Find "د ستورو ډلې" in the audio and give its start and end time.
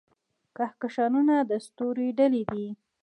1.49-2.43